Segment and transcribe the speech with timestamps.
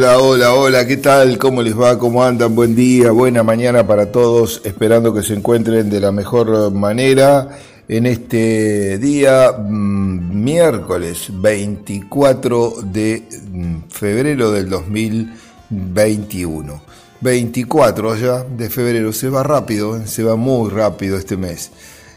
[0.00, 1.36] Hola, hola, hola, ¿qué tal?
[1.36, 1.98] ¿Cómo les va?
[1.98, 2.54] ¿Cómo andan?
[2.54, 8.06] Buen día, buena mañana para todos, esperando que se encuentren de la mejor manera en
[8.06, 16.82] este día mm, miércoles 24 de mm, febrero del 2021.
[17.20, 20.06] 24 ya de febrero, se va rápido, ¿eh?
[20.06, 21.72] se va muy rápido este mes.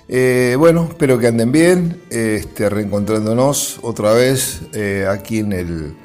[0.07, 6.02] Eh, bueno, espero que anden bien, este, reencontrándonos otra vez eh, aquí en el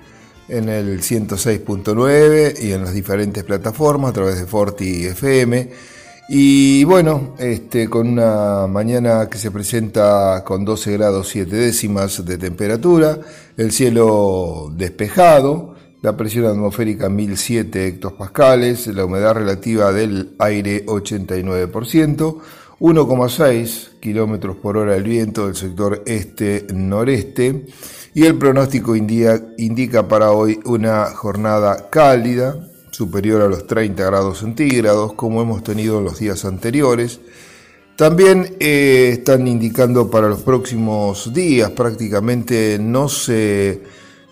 [0.48, 5.70] en el 106.9 y en las diferentes plataformas a través de Forti FM.
[6.30, 12.36] Y bueno, este, con una mañana que se presenta con 12 grados 7 décimas de
[12.36, 13.18] temperatura,
[13.56, 22.38] el cielo despejado, la presión atmosférica 1007 hectopascales, la humedad relativa del aire 89%,
[22.80, 27.66] 1,6 kilómetros por hora el viento del sector este-noreste
[28.14, 35.12] y el pronóstico indica, para hoy una jornada cálida, superior a los 30 grados centígrados,
[35.12, 37.20] como hemos tenido en los días anteriores.
[37.96, 43.82] También eh, están indicando para los próximos días, prácticamente no se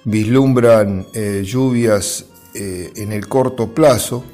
[0.04, 4.24] vislumbran eh, lluvias eh, en el corto plazo.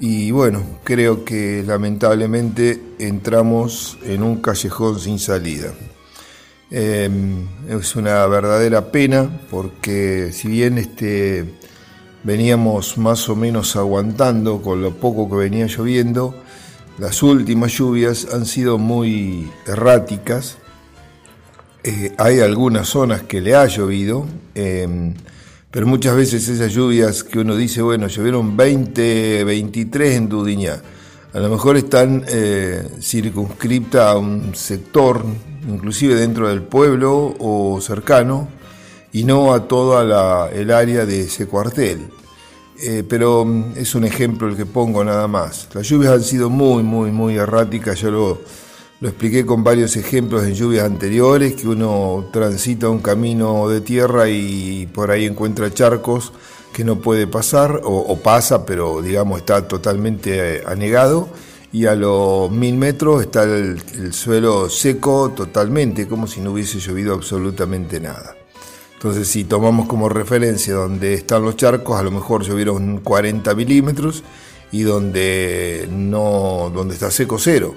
[0.00, 5.72] Y bueno, creo que lamentablemente entramos en un callejón sin salida.
[6.70, 11.46] Em, es una verdadera pena porque si bien este,
[12.22, 16.34] veníamos más o menos aguantando con lo poco que venía lloviendo,
[16.98, 20.58] las últimas lluvias han sido muy erráticas.
[21.84, 25.14] Eh, hay algunas zonas que le ha llovido, em,
[25.70, 30.82] pero muchas veces esas lluvias que uno dice, bueno, llovieron 20, 23 en Dudiñá,
[31.32, 35.22] a lo mejor están eh, circunscriptas a un sector
[35.68, 38.48] inclusive dentro del pueblo o cercano,
[39.12, 42.08] y no a toda el área de ese cuartel.
[42.80, 45.68] Eh, pero mm, es un ejemplo el que pongo nada más.
[45.74, 48.00] Las lluvias han sido muy, muy, muy erráticas.
[48.00, 48.40] Yo lo,
[49.00, 54.28] lo expliqué con varios ejemplos en lluvias anteriores, que uno transita un camino de tierra
[54.28, 56.32] y por ahí encuentra charcos
[56.72, 61.28] que no puede pasar, o, pasa, pero digamos está totalmente eh, anegado
[61.72, 67.14] y a los mil metros está el, suelo seco totalmente, como si no hubiese llovido
[67.14, 68.34] absolutamente nada.
[68.94, 74.24] Entonces, si tomamos como referencia donde están los charcos, a lo mejor llovieron 40 milímetros
[74.72, 77.76] y donde no, donde está seco cero,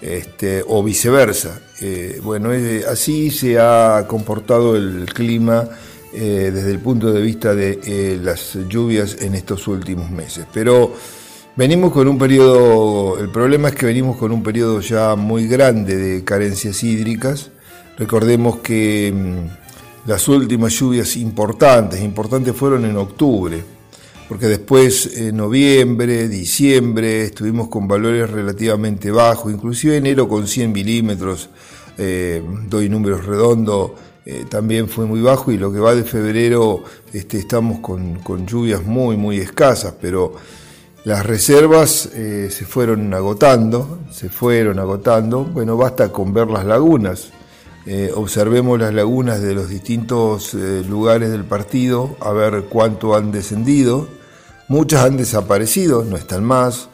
[0.00, 1.60] este, o viceversa.
[1.80, 2.50] Eh, bueno,
[2.90, 5.68] así se ha comportado el clima
[6.12, 10.46] eh, desde el punto de vista de eh, las lluvias en estos últimos meses.
[10.52, 10.94] Pero
[11.58, 15.96] Venimos con un periodo, el problema es que venimos con un periodo ya muy grande
[15.96, 17.50] de carencias hídricas.
[17.98, 23.60] Recordemos que mm, las últimas lluvias importantes, importantes fueron en octubre,
[24.28, 31.48] porque después en noviembre, diciembre estuvimos con valores relativamente bajos, inclusive enero con 100 milímetros,
[31.96, 33.92] eh, doy números redondos,
[34.26, 38.46] eh, también fue muy bajo y lo que va de febrero este, estamos con, con
[38.46, 40.34] lluvias muy, muy escasas, pero
[41.08, 45.42] las reservas eh, se fueron agotando, se fueron agotando.
[45.42, 47.30] Bueno, basta con ver las lagunas.
[47.86, 53.32] Eh, observemos las lagunas de los distintos eh, lugares del partido, a ver cuánto han
[53.32, 54.06] descendido.
[54.68, 56.88] Muchas han desaparecido, no están más.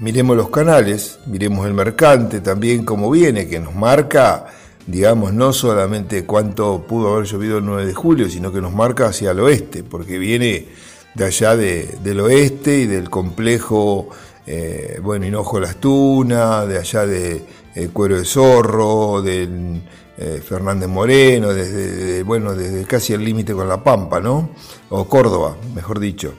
[0.00, 4.46] miremos los canales, miremos el mercante también cómo viene, que nos marca,
[4.86, 9.06] digamos, no solamente cuánto pudo haber llovido el 9 de julio, sino que nos marca
[9.06, 10.68] hacia el oeste, porque viene
[11.14, 14.08] de allá del oeste y del complejo,
[14.46, 17.44] eh, bueno, Hinojo Las Tunas, de allá de
[17.74, 19.82] eh, Cuero de Zorro, del
[20.18, 24.50] eh, Fernández Moreno, desde, bueno, desde casi el límite con La Pampa, ¿no?
[24.90, 26.34] O Córdoba, mejor dicho.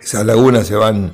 [0.00, 1.12] Esas lagunas se van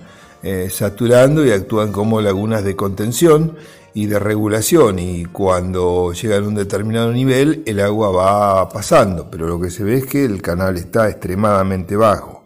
[0.71, 3.57] saturando y actúan como lagunas de contención
[3.97, 9.47] y de regulación y cuando llegan a un determinado nivel el agua va pasando, pero
[9.49, 12.45] lo que se ve es que el canal está extremadamente bajo.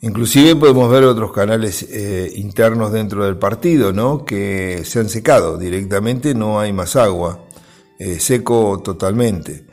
[0.00, 4.24] Inclusive podemos ver otros canales eh, internos dentro del partido, ¿no?
[4.24, 7.38] Que se han secado directamente, no hay más agua,
[7.98, 9.64] eh, seco totalmente.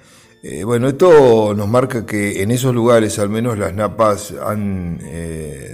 [0.43, 4.99] Eh, bueno, esto nos marca que en esos lugares al menos las napas han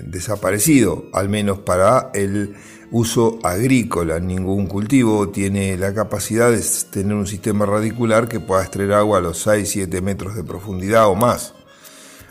[0.05, 2.55] desaparecido, al menos para el
[2.91, 4.19] uso agrícola.
[4.19, 9.21] Ningún cultivo tiene la capacidad de tener un sistema radicular que pueda extraer agua a
[9.21, 11.53] los 6-7 metros de profundidad o más.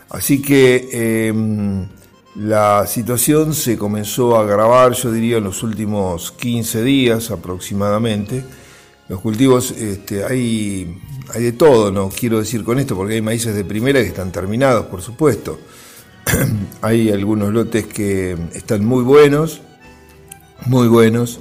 [0.09, 1.87] Así que em,
[2.35, 8.43] la situación se comenzó a agravar, yo diría, en los últimos 15 días aproximadamente.
[9.09, 10.99] Los cultivos, este, hay,
[11.33, 14.31] hay de todo, no quiero decir con esto, porque hay maíces de primera que están
[14.31, 15.59] terminados, por supuesto.
[16.81, 19.61] hay algunos lotes que están muy buenos,
[20.65, 21.39] muy buenos,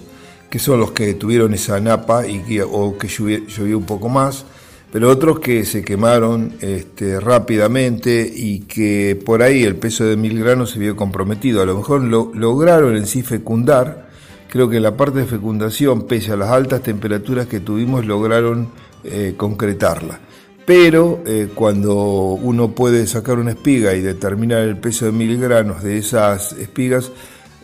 [0.49, 4.45] que son los que tuvieron esa napa y que, o que llovió, un poco más,
[4.93, 10.39] pero otros que se quemaron este, rápidamente y que por ahí el peso de mil
[10.39, 11.63] granos se vio comprometido.
[11.63, 14.06] A lo mejor lo, lograron en sí fecundar,
[14.49, 18.69] creo que la parte de fecundación, pese a las altas temperaturas que tuvimos, lograron
[19.05, 20.21] eh, concretarla.
[20.65, 25.83] Pero eh, cuando uno puede sacar una espiga y determinar el peso de mil granos
[25.83, 27.13] de esas espigas,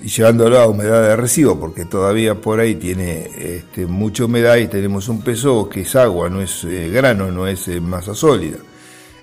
[0.00, 4.67] y llevándolo a humedad de recibo, porque todavía por ahí tiene este, mucha humedad y
[4.67, 8.58] tenemos un peso que es agua, no es eh, grano, no es masa sólida.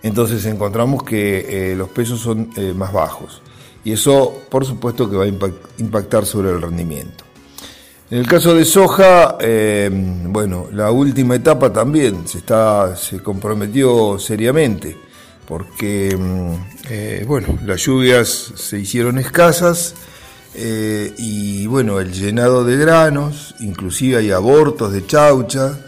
[0.04, 3.42] Entonces encontramos que los pesos son más bajos.
[3.84, 5.28] Y eso, por supuesto, que va a
[5.78, 7.29] impactar sobre el rendimiento.
[8.12, 14.18] En el caso de soja, eh, bueno, la última etapa también se, está, se comprometió
[14.18, 14.98] seriamente,
[15.48, 16.54] porque mm,
[16.90, 19.94] eh, bueno, las lluvias se hicieron escasas
[20.56, 25.80] eh, y bueno, el llenado de granos, inclusive hay abortos de chaucha,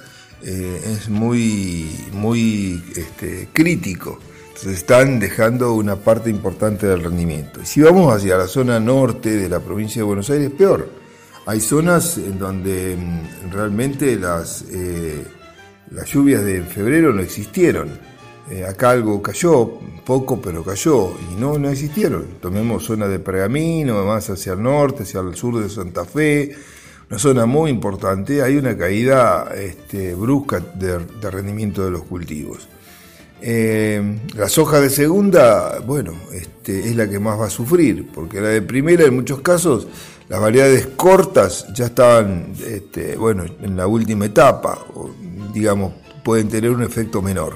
[0.44, 4.20] es muy, muy este, crítico.
[4.56, 7.62] Se están dejando una parte importante del rendimiento.
[7.64, 11.01] Si vamos hacia la zona norte de la provincia de Buenos Aires, peor
[11.46, 15.24] hay zonas en donde mm, realmente las, eh,
[15.92, 17.90] las lluvias de febrero no existieron.
[18.50, 22.26] Eh, acá algo cayó, poco, pero cayó, y no, no existieron.
[22.42, 26.54] Tomemos zona de Pergamino, más hacia el norte, hacia el sur de Santa Fe,
[27.10, 31.00] una zona muy importante, hay una caída este, brusca de,
[31.30, 32.68] rendimiento de los cultivos.
[33.42, 38.40] Eh, la soja de segunda, bueno, este, es la que más va a sufrir, porque
[38.42, 39.88] la de primera en muchos casos
[40.32, 44.80] las variedades cortas ya estaban, este, bueno, en la última etapa,
[45.54, 45.92] digamos,
[46.24, 47.56] pueden tener un efecto menor.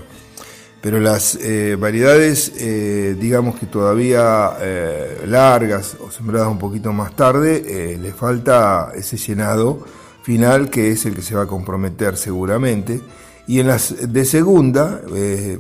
[0.82, 7.16] Pero las eh, variedades, eh, digamos que todavía eh, largas o sembradas un poquito más
[7.16, 9.80] tarde, les falta ese llenado
[10.24, 13.00] final que es el que se va a comprometer seguramente.
[13.48, 15.00] Y en las de segunda,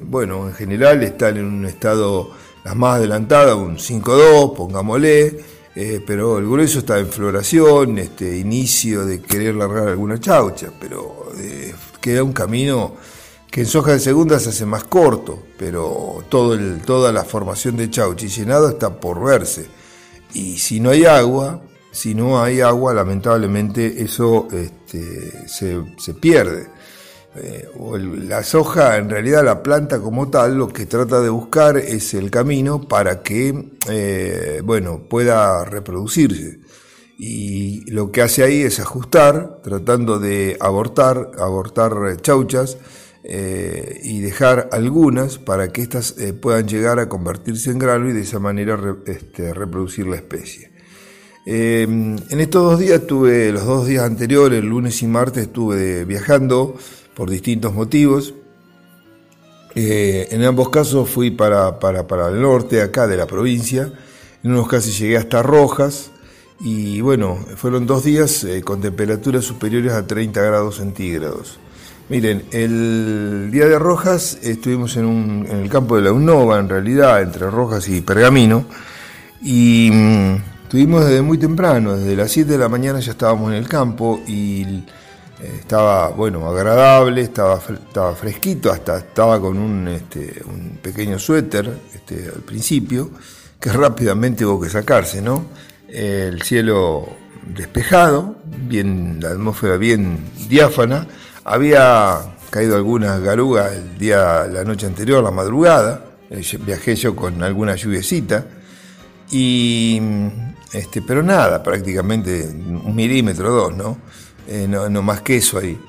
[0.01, 2.31] bueno, en general están en un estado
[2.65, 9.05] las más adelantadas, un 5-2, pongámosle, eh, pero el grueso está en floración, este inicio
[9.05, 12.95] de querer largar alguna chaucha, pero eh, queda un camino
[13.51, 17.75] que en soja de segunda se hace más corto, pero todo el, toda la formación
[17.75, 19.67] de chaucha llenado está por verse.
[20.33, 21.61] Y si no hay agua,
[21.91, 26.67] si no hay agua, lamentablemente eso este, se, se pierde.
[27.37, 27.67] Eh,
[28.27, 32.31] la soja, en realidad la planta como tal, lo que trata de buscar es el
[32.31, 36.59] camino para que, eh, bueno, pueda reproducirse.
[37.17, 42.77] Y lo que hace ahí es ajustar, tratando de abortar, abortar chauchas
[43.23, 48.21] eh, y dejar algunas para que éstas puedan llegar a convertirse en grano y de
[48.21, 50.71] esa manera este, reproducir la especie.
[51.45, 56.75] en estos dos días tuve, los dos días anteriores, el lunes y martes, estuve viajando
[57.15, 58.33] por distintos motivos.
[59.73, 63.91] Eh, en ambos casos fui para, para, el norte, acá de la provincia.
[64.43, 66.11] En unos casos llegué hasta Rojas.
[66.59, 71.59] Y bueno, fueron dos días eh, con temperaturas superiores a 30 grados centígrados.
[72.07, 76.69] Miren, el día de Rojas estuvimos en, un, en el campo de la UNOVA, en
[76.69, 78.65] realidad, entre Rojas y Pergamino.
[79.41, 83.57] Y mm, estuvimos desde muy temprano, desde las 7 de la mañana ya estábamos en
[83.57, 84.83] el campo y
[85.41, 92.29] estaba, bueno, agradable, estaba, estaba fresquito, hasta estaba con un, este, un pequeño suéter este,
[92.33, 93.11] al principio,
[93.59, 95.45] que rápidamente hubo que sacarse, ¿no?
[95.87, 97.07] el cielo
[97.47, 101.07] despejado, bien, la atmósfera bien diáfana,
[101.43, 102.17] había
[102.49, 107.75] caído algunas garugas el día, la noche anterior, la madrugada, eh, viajé yo con alguna
[107.75, 108.45] lluviecita,
[109.31, 110.01] y
[110.73, 113.97] este, pero nada, prácticamente un milímetro o dos, ¿no?
[114.47, 115.79] Eh, no, más que eso ahí.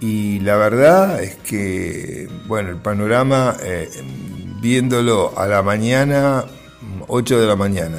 [0.00, 3.88] Y la verdad es que, bueno, el panorama, eh,
[4.60, 6.44] viéndolo a la mañana,
[7.08, 7.98] 8 de la mañana,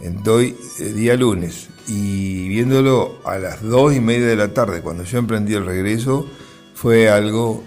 [0.00, 4.80] en doy, eh, día lunes, y viéndolo a las 2 y media de la tarde,
[4.82, 6.26] cuando yo emprendí el regreso,
[6.74, 7.64] fue algo,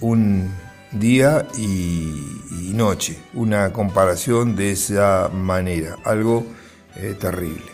[0.00, 0.50] un
[0.92, 6.46] día y, noche, una comparación de esa manera, algo
[7.20, 7.66] terrible.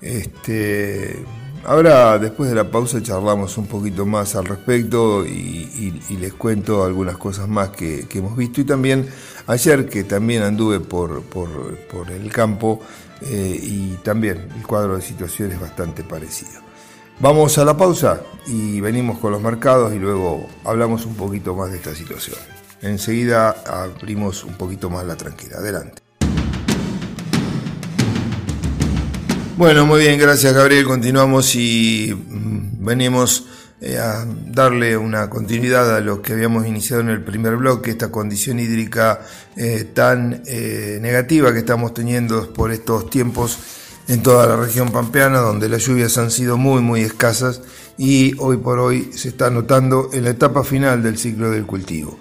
[0.00, 1.24] Este,
[1.64, 7.16] Ahora, después de la pausa, charlamos un poquito más al respecto y, les cuento algunas
[7.16, 8.60] cosas más que, hemos visto.
[8.60, 9.06] Y también
[9.46, 11.22] ayer, que también anduve por,
[12.10, 12.80] el campo
[13.22, 16.60] eh, y también el cuadro de situación es bastante parecido.
[17.20, 21.70] Vamos a la pausa y venimos con los mercados y luego hablamos un poquito más
[21.70, 22.38] de esta situación.
[22.80, 25.58] Enseguida abrimos un poquito más la tranquila.
[25.58, 26.07] Adelante.
[29.58, 30.84] Bueno, muy bien, gracias Gabriel.
[30.84, 33.44] Continuamos y mm, venimos
[33.80, 38.12] eh, a darle una continuidad a lo que habíamos iniciado en el primer bloque, esta
[38.12, 39.20] condición hídrica
[39.56, 43.58] eh, tan eh, negativa que estamos teniendo por estos tiempos
[44.06, 47.60] en toda la región pampeana, donde las lluvias han sido muy, muy escasas
[47.96, 52.20] y hoy por hoy se está notando en la etapa final del ciclo del cultivo.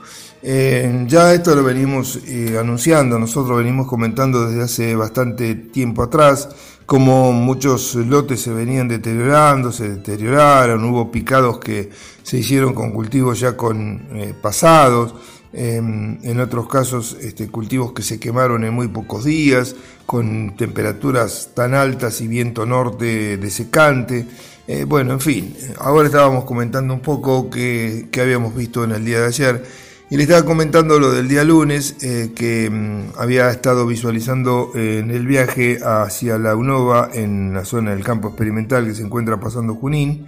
[1.08, 2.20] Ya esto lo venimos
[2.58, 6.48] anunciando, nosotros venimos comentando desde hace bastante tiempo atrás,
[6.88, 11.90] como muchos lotes se venían deteriorando, se deterioraron, hubo picados que
[12.24, 15.14] se hicieron con cultivos ya con eh, pasados,
[15.52, 19.76] em, en otros casos este, cultivos que se quemaron en muy pocos días,
[20.06, 24.26] con temperaturas tan altas y viento norte desecante.
[24.66, 29.04] Eh, bueno, en fin, ahora estábamos comentando un poco que, que habíamos visto en el
[29.04, 33.50] día de ayer y le estaba comentando lo del día lunes, eh, que mm, había
[33.50, 38.86] estado visualizando eh, en el viaje hacia la UNOVA, en la zona del campo experimental
[38.86, 40.28] que se encuentra pasando Junín.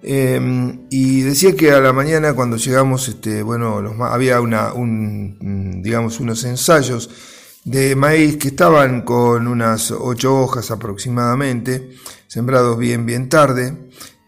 [0.00, 5.82] Em, y decía que a la mañana cuando llegamos, este, bueno, había una, un, mm,
[5.82, 7.10] digamos, unos ensayos
[7.64, 11.90] de maíz que estaban con unas ocho hojas aproximadamente,
[12.28, 13.76] sembrados bien, bien tarde,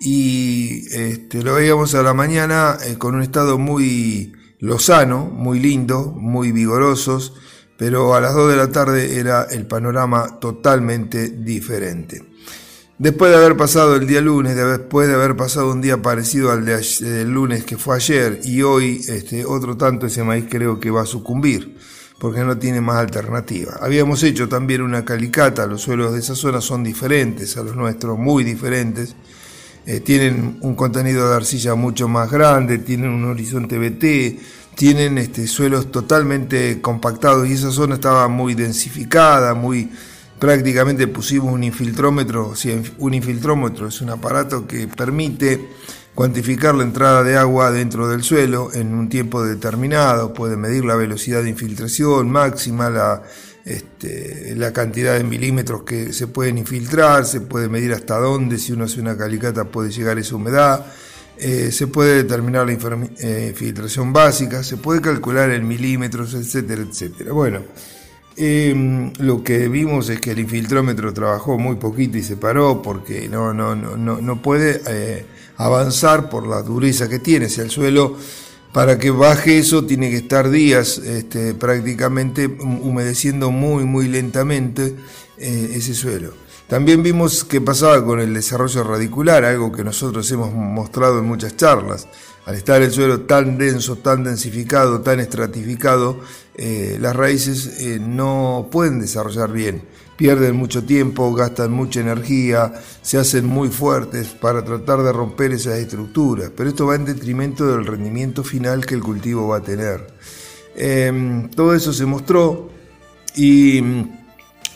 [0.00, 6.12] y este, lo veíamos a la mañana eh, con un estado muy lozano, muy lindo,
[6.16, 7.34] muy vigorosos,
[7.76, 12.22] pero a las 2 de la tarde era el panorama totalmente diferente.
[12.98, 16.66] Después de haber pasado el día lunes, después de haber pasado un día parecido al
[16.66, 21.02] del lunes que fue ayer y hoy este, otro tanto, ese maíz creo que va
[21.02, 21.78] a sucumbir
[22.18, 23.78] porque no tiene más alternativa.
[23.80, 28.18] Habíamos hecho también una calicata, los suelos de esa zona son diferentes a los nuestros,
[28.18, 29.16] muy diferentes.
[29.86, 34.40] Eh, tienen un contenido de arcilla mucho más grande, tienen un horizonte BT,
[34.74, 39.90] tienen este, suelos totalmente compactados y esa zona estaba muy densificada, muy
[40.38, 42.54] prácticamente pusimos un infiltrómetro,
[42.98, 45.68] un infiltrómetro es un aparato que permite
[46.14, 50.96] cuantificar la entrada de agua dentro del suelo en un tiempo determinado, puede medir la
[50.96, 53.22] velocidad de infiltración máxima, la
[53.64, 58.72] este, la cantidad de milímetros que se pueden infiltrar, se puede medir hasta dónde, si
[58.72, 60.86] uno hace una calicata puede llegar esa humedad,
[61.36, 67.32] eh, se puede determinar la eh, infiltración básica, se puede calcular en milímetros, etcétera, etcétera.
[67.32, 67.62] Bueno,
[68.36, 73.28] em, lo que vimos es que el infiltrómetro trabajó muy poquito y se paró porque
[73.28, 75.24] no, no, no, no puede eh,
[75.56, 78.16] avanzar por la dureza que tiene, si el suelo
[78.72, 84.94] para que baje eso tiene que estar días este, prácticamente humedeciendo muy, muy lentamente
[85.38, 86.32] eh, ese suelo.
[86.70, 91.56] También vimos qué pasaba con el desarrollo radicular, algo que nosotros hemos mostrado en muchas
[91.56, 92.06] charlas.
[92.46, 96.20] Al estar el suelo tan denso, tan densificado, tan estratificado,
[96.54, 99.82] eh, las raíces eh, no pueden desarrollar bien
[100.20, 105.78] pierden mucho tiempo, gastan mucha energía, se hacen muy fuertes para tratar de romper esas
[105.78, 110.08] estructuras, pero esto va en detrimento del rendimiento final que el cultivo va a tener.
[110.76, 112.68] Em, todo eso se mostró
[113.34, 113.82] y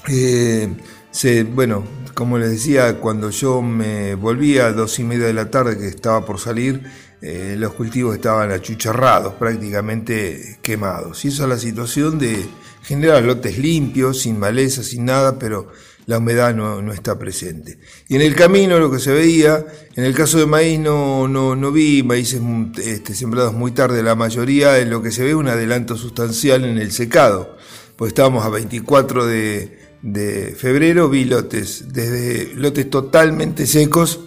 [0.09, 0.75] eh,
[1.15, 5.49] se, bueno, como les decía, cuando yo me volvía a dos y media de la
[5.49, 6.83] tarde que estaba por salir,
[7.23, 11.25] eh, los cultivos estaban achucharrados, prácticamente quemados.
[11.25, 12.45] Y esa es la situación de
[12.83, 15.69] genera lotes limpios, sin maleza, sin nada, pero
[16.07, 17.79] la humedad no, está presente.
[18.09, 21.55] Y en el camino lo que se veía, en el caso de maíz no, no,
[21.55, 22.43] no vi maíces
[22.83, 26.79] este, sembrados muy tarde, la mayoría en lo que se ve un adelanto sustancial en
[26.79, 27.57] el secado,
[27.95, 34.21] pues estábamos a 24 de, de febrero, vi lotes, desde lotes totalmente secos,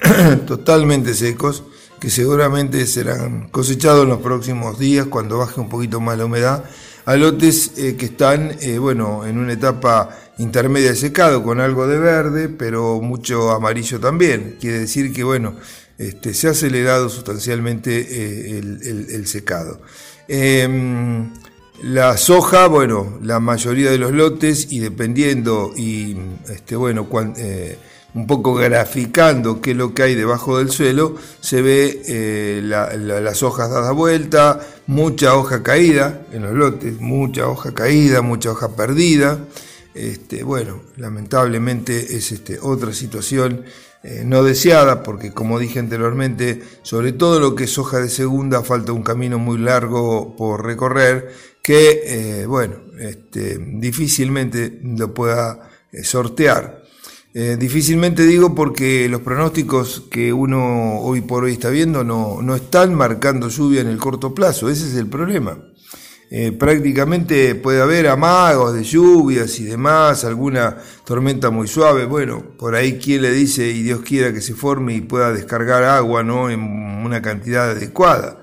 [0.46, 1.64] totalmente secos,
[2.00, 6.64] que seguramente serán cosechados en los próximos días cuando baje un poquito más la humedad,
[7.04, 11.86] a lotes eh, que están, eh, bueno, en una etapa intermedia de secado con algo
[11.86, 14.56] de verde, pero mucho amarillo también.
[14.58, 15.56] Quiere decir que, bueno,
[15.98, 19.82] este, se ha acelerado sustancialmente eh, el, secado.
[21.82, 26.16] La soja, bueno, la mayoría de los lotes y dependiendo y,
[26.48, 27.06] este, bueno,
[28.14, 33.42] un poco graficando qué es lo que hay debajo del suelo, se ve eh, las
[33.44, 34.58] hojas dadas vuelta,
[34.88, 39.38] mucha hoja caída en los lotes, mucha hoja caída, mucha hoja perdida.
[39.94, 43.64] Este, bueno, lamentablemente es este, otra situación
[44.02, 48.62] eh, no deseada, porque como dije anteriormente, sobre todo lo que es hoja de segunda,
[48.62, 51.32] falta un camino muy largo por recorrer,
[51.68, 52.00] que,
[52.42, 55.68] eh, bueno, este, difícilmente lo pueda
[56.02, 56.82] sortear.
[57.34, 62.56] Eh, difícilmente digo porque los pronósticos que uno hoy por hoy está viendo no, no
[62.56, 65.58] están marcando lluvia en el corto plazo, ese es el problema.
[66.30, 72.06] eh, prácticamente puede haber amagos de lluvias y demás, alguna tormenta muy suave.
[72.06, 75.84] Bueno, por ahí quien le dice y Dios quiera que se forme y pueda descargar
[75.84, 76.48] agua ¿no?
[76.48, 78.38] en una cantidad adecuada.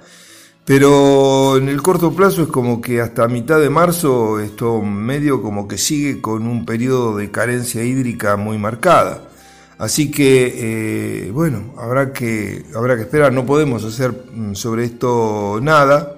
[0.65, 5.67] Pero en el corto plazo es como que hasta mitad de marzo esto medio como
[5.67, 9.29] que sigue con un periodo de carencia hídrica muy marcada.
[9.77, 13.31] Así que, eh, bueno, habrá que, habrá que esperar.
[13.31, 16.17] No podemos hacer mm, sobre esto nada,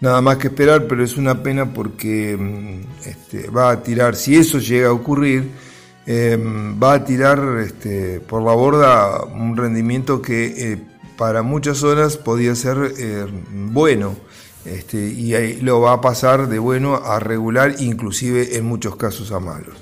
[0.00, 4.36] nada más que esperar, pero es una pena porque mm, este, va a tirar, si
[4.36, 5.50] eso llega a ocurrir,
[6.06, 10.78] em, va a tirar este, por la borda un rendimiento que eh,
[11.20, 14.16] para muchas zonas podía ser eh, bueno.
[14.64, 19.30] Este, y ahí lo va a pasar de bueno a regular, inclusive en muchos casos
[19.30, 19.76] a malos.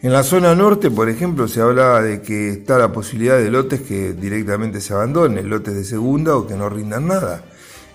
[0.00, 3.80] En la zona norte, por ejemplo, se hablaba de que está la posibilidad de lotes
[3.80, 7.44] que directamente se abandonen, lotes de segunda o que no rindan nada,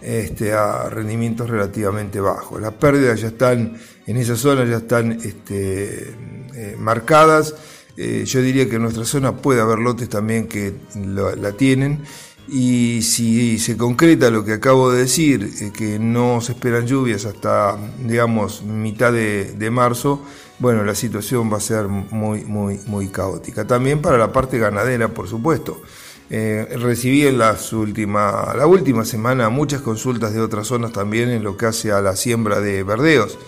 [0.01, 2.59] este, a rendimientos relativamente bajos.
[2.61, 6.13] Las pérdidas ya están, en esa zona ya están este,
[6.55, 7.55] eh, marcadas.
[7.95, 12.03] Eh, yo diría que en nuestra zona puede haber lotes también que la tienen.
[12.47, 17.25] Y si se concreta lo que acabo de decir, eh, que no se esperan lluvias
[17.25, 20.21] hasta, digamos, mitad de marzo,
[20.61, 23.65] bueno, la situación va a ser muy, muy, muy caótica.
[23.65, 25.81] También para la parte ganadera, por supuesto.
[26.29, 31.43] Eh, recibí en las última, la última semana muchas consultas de otras zonas también en
[31.43, 33.39] lo que hace a la siembra de verdeos.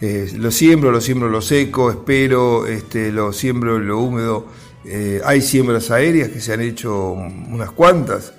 [0.00, 4.46] Eh, lo siembro, lo siembro lo seco, espero, este, lo siembro lo húmedo.
[4.84, 8.32] Eh, hay siembras aéreas que se han hecho unas cuantas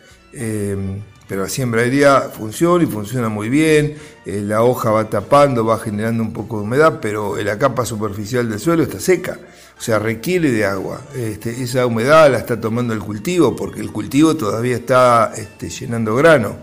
[1.31, 5.79] pero la siembra aérea funciona y funciona muy bien, eh, la hoja va tapando, va
[5.79, 9.39] generando un poco de humedad, pero la capa superficial del suelo está seca,
[9.77, 10.99] o sea, requiere de agua.
[11.15, 16.15] Este, esa humedad la está tomando el cultivo, porque el cultivo todavía está este, llenando
[16.15, 16.57] grano.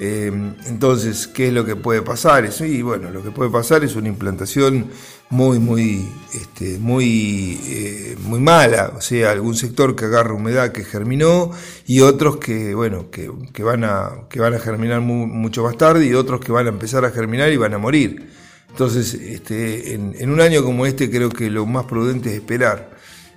[0.00, 0.32] Eh,
[0.66, 2.44] entonces, ¿qué es lo que puede pasar?
[2.44, 4.90] Eso, y bueno, lo que puede pasar es una implantación
[5.30, 10.84] muy, muy, este, muy, eh, muy mala, o sea, algún sector que agarra humedad que
[10.84, 11.50] germinó
[11.86, 16.14] y otros que, bueno, que, van, a, que van a germinar mucho más tarde y
[16.14, 18.28] otros que van a empezar a germinar y van a morir.
[18.70, 22.93] Entonces, este, en, un año como este creo que lo más prudente es esperar,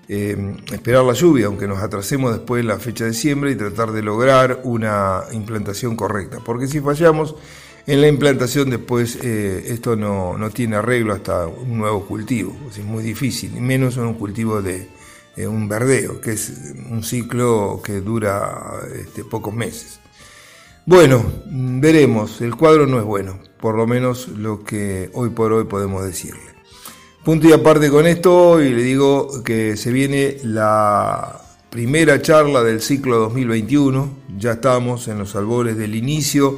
[0.10, 3.92] eh, esperar la lluvia, aunque nos atrasemos después en la fecha de siembra y tratar
[3.92, 7.36] de lograr una implantación correcta, porque si fallamos,
[7.86, 13.04] en la implantación después eh, esto no, tiene arreglo hasta un nuevo cultivo, es muy
[13.04, 14.88] difícil, y menos en un cultivo de
[15.46, 20.00] un verdeo, que es un ciclo que dura este, pocos meses.
[20.88, 25.66] Bueno, veremos, el cuadro no es bueno, por lo menos lo que hoy por hoy
[25.66, 26.57] podemos decirle.
[27.28, 32.82] Punto y aparte con esto, y le digo que se viene la primera charla del
[32.82, 36.58] ciclo 2021, ya estamos en los albores del inicio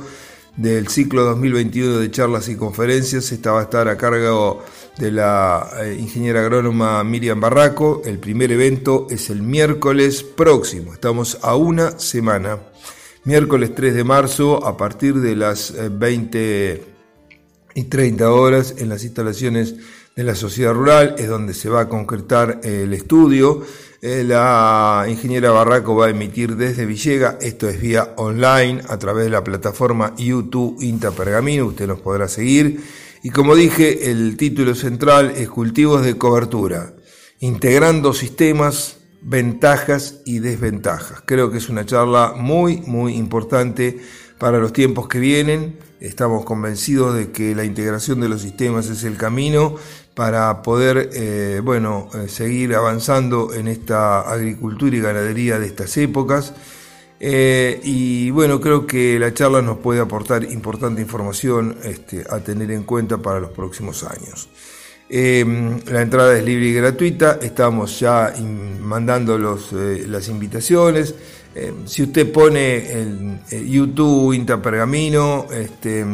[0.58, 3.32] del ciclo 2021 de charlas y conferencias.
[3.32, 4.64] Esta va a estar a cargo
[5.00, 8.04] de la eh, ingeniera agrónoma Miriam Barraco.
[8.06, 10.94] El primer evento es el miércoles próximo.
[10.94, 12.60] Estamos a una semana.
[13.24, 16.84] Miércoles 3 de marzo a partir de las 20 eh,
[17.74, 19.74] y 30 horas en las instalaciones
[20.20, 21.16] de la sociedad rural.
[21.18, 23.64] Es donde se va a concretar el estudio
[24.02, 29.26] eh, la ingeniera Barraco va a emitir desde Villega, esto es vía online a través
[29.26, 32.82] de la plataforma YouTube Inta Pergamino, usted nos podrá seguir.
[33.24, 36.94] Y como dije, el título central es Cultivos de Cobertura,
[37.42, 41.22] integrando sistemas, ventajas y desventajas.
[41.26, 44.00] Creo que es una charla muy, muy importante
[44.38, 45.78] para los tiempos que vienen.
[46.00, 49.76] Estamos convencidos de que la integración de los sistemas es el camino
[50.20, 56.54] para poder eh, bueno, eh, seguir avanzando en esta agricultura y ganadería de estas épocas.
[57.22, 62.70] Eh, y bueno, creo que la charla nos puede aportar importante información este, a tener
[62.72, 64.50] en cuenta para los próximos años.
[65.10, 68.34] la entrada es libre y gratuita, estamos ya
[68.82, 71.16] mandando los, las invitaciones.
[71.86, 76.06] si usted pone en YouTube Inta Pergamino, este,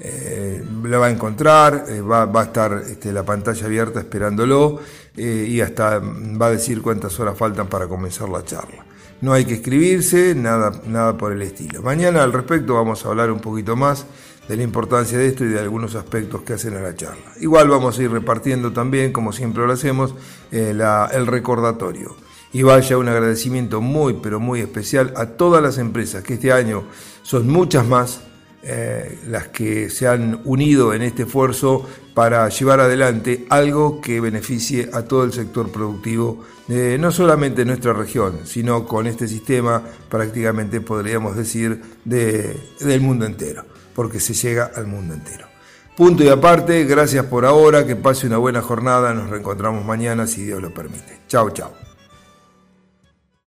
[0.00, 4.78] eh, la va a encontrar, eh, va, a estar este, la pantalla abierta esperándolo
[5.16, 8.84] eh, y hasta va a decir cuántas horas faltan para comenzar la charla.
[9.20, 11.82] No hay que escribirse, nada, nada por el estilo.
[11.82, 14.06] Mañana al respecto vamos a hablar un poquito más
[14.46, 17.32] de la importancia de esto y de algunos aspectos que hacen a la charla.
[17.40, 20.14] Igual vamos a ir repartiendo también, como siempre lo hacemos,
[20.52, 22.16] el recordatorio.
[22.52, 26.84] Y vaya un agradecimiento muy, pero muy especial a todas las empresas que este año
[27.22, 28.20] son muchas más
[28.68, 34.90] eh, las que se han unido en este esfuerzo para llevar adelante algo que beneficie
[34.92, 40.82] a todo el sector productivo, no solamente de nuestra región, sino con este sistema prácticamente
[40.82, 45.46] podríamos decir del mundo entero, porque se llega al mundo entero.
[45.96, 50.44] Punto y aparte, gracias por ahora, que pase una buena jornada, nos reencontramos mañana si
[50.44, 51.22] Dios lo permite.
[51.26, 51.87] Chao, chao.